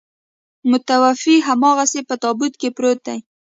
[0.69, 3.19] متوفي هماغسې په تابوت کې پروت دی.